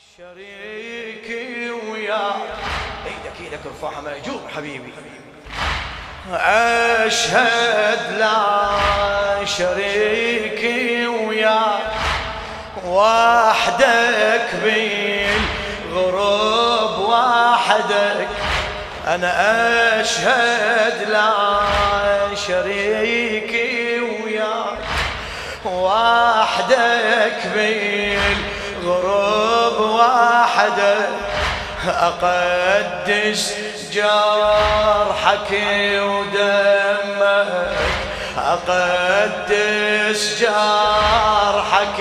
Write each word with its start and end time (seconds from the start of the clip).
شريكي 0.00 1.70
وياك 1.70 2.34
إيدك 3.06 3.36
إيدك 3.40 3.60
ارفعها 3.66 4.00
ماجور 4.00 4.40
حبيبي. 4.56 4.92
أشهد 6.32 8.18
لا 8.18 9.44
شريكي 9.44 11.06
وياك 11.06 11.92
وحدك 12.84 14.48
بالغروب 15.92 16.98
وحدك. 17.08 18.28
أنا 19.06 20.00
أشهد 20.00 21.08
لا 21.10 22.34
شريكي 22.46 24.00
وياك 24.00 24.78
وحدك 25.64 27.46
بالغروب 27.54 28.49
وحدك 29.80 31.08
أقدس 31.88 33.42
جرحك 33.92 35.50
ودمك 36.02 37.50
أقدس 38.38 40.22
جرحك 40.40 42.00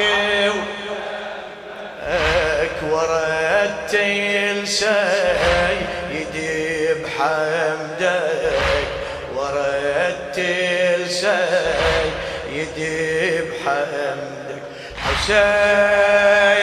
ورتل 2.92 4.68
سيدي 4.68 6.54
بحمدك. 6.94 8.88
ورتل 9.36 11.02
سيدي 11.10 12.98
بحمدك. 13.42 14.64
حسين 15.04 16.59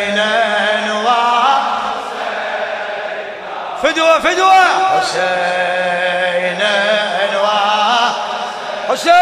فدوة 3.96 4.20
فدوة. 4.20 5.00
حسين 5.00 6.62
أنوار. 7.30 8.12
حسين. 8.88 9.14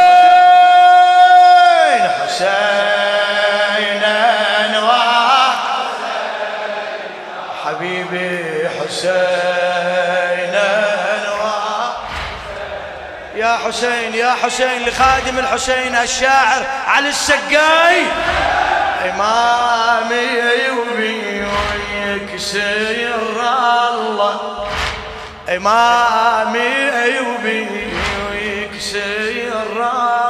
حسين 2.23 4.03
أنوار. 4.65 5.55
حبيبي 7.65 8.69
حسين 8.69 10.55
أنوار. 11.15 11.97
يا 13.35 13.59
حسين 13.67 14.15
يا 14.15 14.35
حسين 14.43 14.83
لخادم 14.89 15.39
الحسين 15.39 15.97
الشاعر 15.97 16.63
علي 16.87 17.09
السقاي. 17.09 18.07
إمامي 19.11 20.45
ويكسر 22.15 23.41
الله. 23.91 24.37
امامي 25.49 27.19
وبي 27.21 27.67
ويكسر 28.31 29.79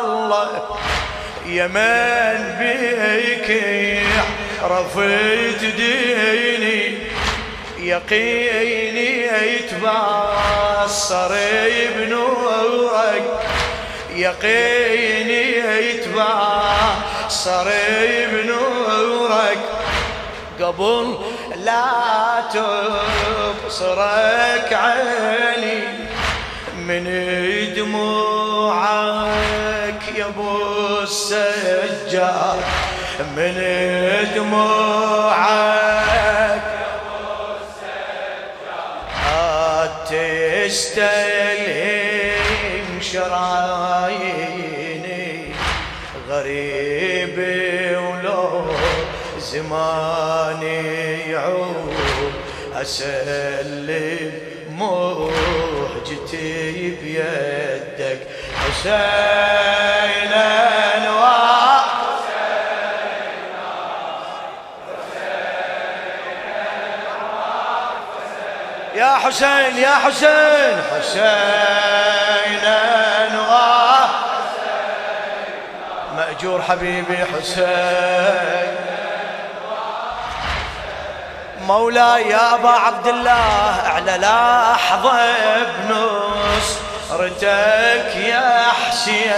الله. 0.01 0.51
يمن 1.47 2.39
بيك 2.59 3.49
رفيت 4.65 5.63
ديني. 5.77 7.05
يقيني 7.79 9.11
يتبصر 9.53 11.33
بنورك 11.97 13.27
يقيني 14.15 15.43
يتبصر 15.89 17.69
بنورك 18.33 19.63
قبل 20.61 21.07
لا 21.65 22.45
تبصرك 23.65 24.71
عيني 24.73 25.81
من 26.77 27.05
دموعك 27.77 28.83
يا 30.17 30.27
أبو 30.27 31.01
السجار 31.03 32.59
من 33.37 33.55
دموعك 34.35 35.75
تستلهم 40.85 41.81
شراييني. 43.01 44.45
غريب 46.29 47.37
ولو 47.99 48.65
زماني 49.39 50.94
أسلم 52.75 54.33
مهجتي 54.71 56.51
بيدك 57.03 58.21
حسين 58.57 59.45
يا 68.95 69.13
حسين 69.15 69.77
يا 69.77 69.95
حسين 69.95 70.83
حسين 70.93 72.65
انوار 72.65 74.09
مأجور 76.17 76.63
حبيبي 76.63 77.17
حسين. 77.17 78.94
مولاي 81.67 82.29
يا 82.29 82.55
أبا 82.55 82.69
عبد 82.69 83.07
الله 83.07 83.83
على 83.87 84.13
لحظه 84.21 85.35
بنصرتك 87.09 88.17
يا 88.17 88.69
حسين 88.69 89.33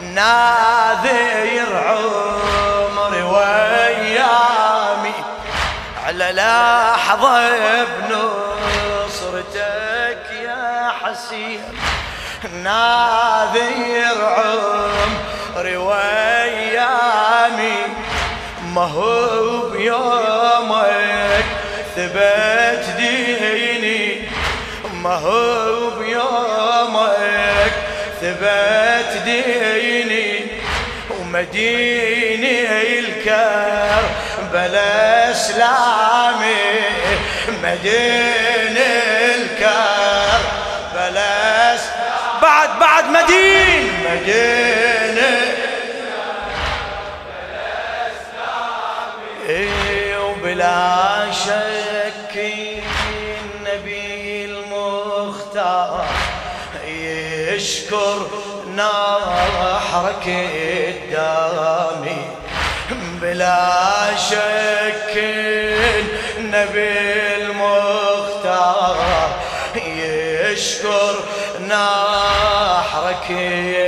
ناذر 0.00 1.82
عمري 1.86 3.22
ويامي 3.22 5.14
على 6.06 6.32
لحظه 6.32 7.40
بنصرتك 9.04 10.30
يا 10.42 10.92
حسين 11.02 11.62
ناذر 12.62 14.14
عمري 15.56 15.76
ويامي 15.76 17.76
ما 18.74 18.82
هو 18.82 19.68
بيومك 19.68 20.33
ثبت 22.04 22.96
ديني. 22.96 24.28
ما 24.94 25.14
هو 25.14 25.90
بيومك 25.90 27.72
ثبت 28.20 29.22
ديني. 29.24 30.40
ومديني 31.20 32.98
الكر 32.98 34.02
بلا 34.52 35.30
إسلامي. 35.30 36.54
مديني 37.62 38.94
نحرك 58.84 60.26
الدامي 60.26 62.16
بلا 63.22 64.16
شك 64.30 65.14
النبي 66.38 67.34
المختار 67.36 68.96
يشكر 69.86 71.14
نحرك 71.60 73.30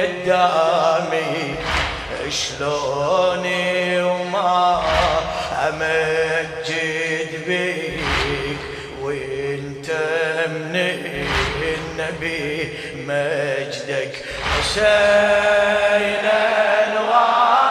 الدامي 0.03 1.55
شلوني 2.31 4.03
وما 4.03 4.83
امجد 5.69 6.26
النبي 12.07 12.73
مجدك. 12.95 14.13
حسين 14.59 16.27
انوار 16.87 17.71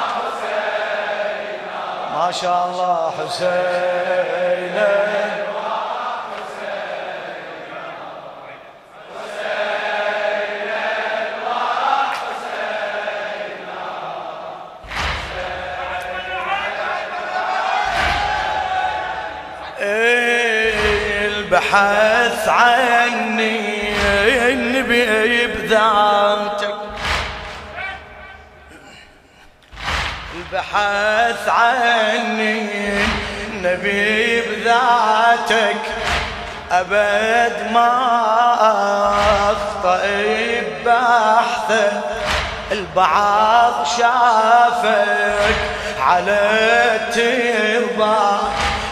ما 2.14 2.32
شاء 2.32 2.66
الله 2.70 3.14
حسين 3.20 3.96
البحث 21.56 22.50
عني 22.50 23.35
النبي 25.04 25.48
بذاتك 25.48 26.76
البحث 30.36 31.50
عني 31.50 32.70
النبي 33.48 34.42
بذاتك 34.42 35.82
أبد 36.72 37.72
ما 37.72 37.92
أخطأ 39.52 40.02
بحثه 40.86 42.02
البعض 42.72 43.86
شافك 43.98 45.56
على 46.00 46.40
التربة. 46.96 48.40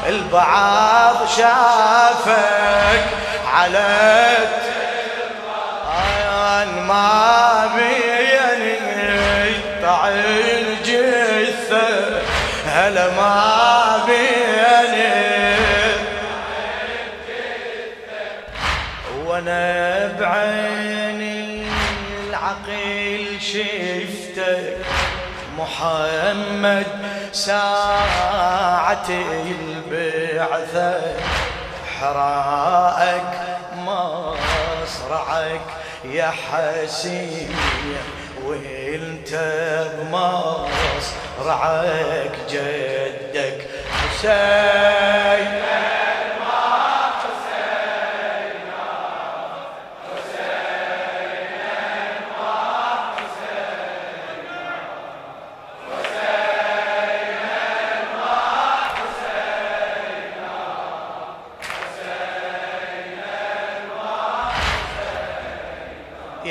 البعض 0.07 1.15
شافك 1.37 3.03
على 3.53 4.37
التربة 6.63 6.81
ما 6.87 7.69
بيني 7.75 8.79
طعن 9.81 10.63
جثة 10.85 12.21
هلا 12.67 13.09
ما 13.09 14.05
بيني؟ 14.05 15.53
وأنا 19.25 20.07
بعيني 20.19 21.65
العقيل 22.29 23.41
شفتك 23.41 24.77
محمد 25.57 26.85
ساعة 27.31 29.07
البعثة 29.09 31.01
حرائك 31.99 33.42
مصرعك 35.13 35.61
يا 36.05 36.29
حسين 36.31 37.49
وإنت 38.45 39.31
بمصرعك 41.39 41.71
جدك 42.49 43.67
حسين. 43.91 45.63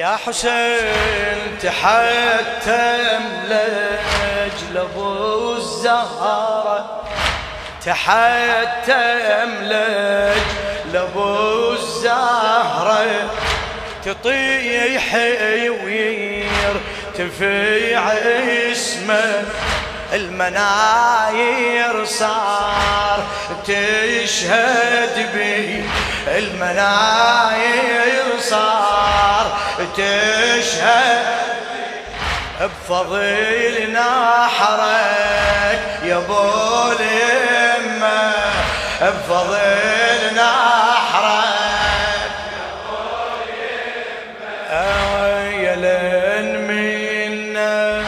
يا 0.03 0.17
حسين 0.27 1.59
تحتم 1.63 3.25
لجل 3.45 4.77
ابو 4.79 5.53
الزهرة. 5.55 7.03
تحتم 7.87 9.51
لجل 9.63 10.97
ابو 10.97 11.73
الزهرة. 11.73 13.31
تطيح 14.05 15.15
وير 15.85 16.75
تفيع 17.15 18.13
اسمه 18.73 19.45
المناير 20.13 22.05
صار 22.05 23.23
تشهد 23.67 25.17
بي 25.35 25.85
المناير 26.29 27.92
صار 29.97 30.05
تشهد 30.61 31.25
بفضيل 32.61 33.93
نحرك 33.93 35.81
يا 36.05 36.17
أبو 36.17 36.93
اليمه 36.93 38.33
بفضيل 39.03 40.35
نحرك 40.35 41.53
يا 45.61 45.77
لن 45.77 46.49
منا 46.69 48.03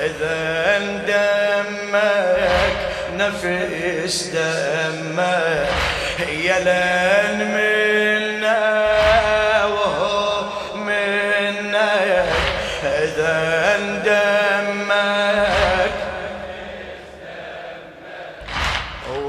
إذا 0.00 0.76
اندمك 0.76 2.08
نفس 3.16 4.22
دمك. 4.22 5.68
يا 6.28 6.58
لن 6.58 7.38
منا 7.38 7.77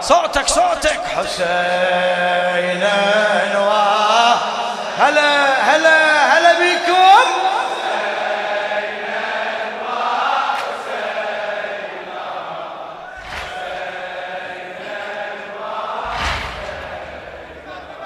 صوتك 0.01 0.49
صوتك. 0.49 1.01
حسينا 1.17 1.51
هلا. 4.99 5.60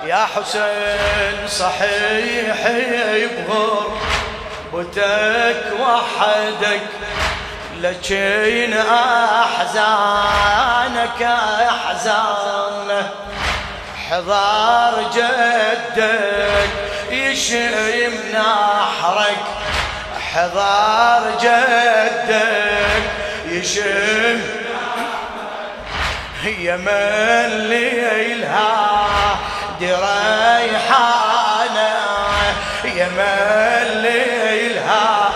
يا 0.06 0.26
حسين 0.36 1.48
صحيح 1.48 2.66
يبغر 3.14 3.98
بتك 4.74 5.62
وحدك 5.80 6.80
لكن 7.80 8.72
أحزانك 9.42 10.42
احزانه 11.68 13.10
حضار 14.10 15.10
جدك 15.14 16.70
يشيم 17.10 18.12
نحرك 18.34 19.44
حضار 20.34 21.22
جدك 21.42 23.04
يشم 23.48 24.40
هي 26.42 26.76
من 26.76 27.68
ليلها 27.68 29.04
دريحانه 29.80 31.64
يا 32.84 33.08
من 33.08 34.02
ليلها. 34.02 35.30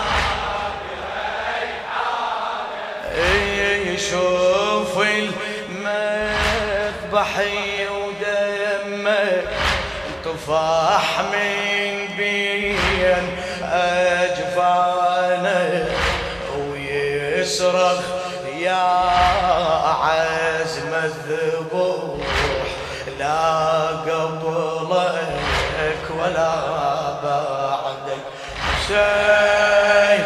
يشوف 3.99 4.93
المذبح 5.77 7.31
ودمه 7.91 9.43
طفح 10.25 11.19
من 11.19 11.91
بين 12.17 13.25
أجفانه 14.43 15.67
ويصرخ 16.57 18.01
يا 18.57 18.87
عزم 20.03 20.93
الذبوح 20.93 22.27
لا 23.19 23.68
حسين 28.89 30.23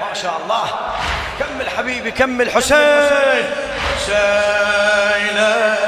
ما 0.00 0.14
شاء 0.14 0.36
الله. 0.44 0.66
كمل 1.38 1.70
حبيبي 1.70 2.10
كمل 2.10 2.50
حسين. 2.50 2.78
حسين 3.96 5.81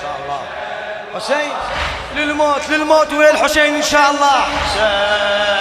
شاء 0.00 0.14
الله. 0.22 0.40
حسين 1.14 1.52
للموت 2.14 2.68
للموت 2.68 3.12
ويا 3.12 3.30
الحسين 3.30 3.74
إن 3.74 3.82
شاء 3.82 4.10
الله. 4.10 4.40
حسين 4.64 5.53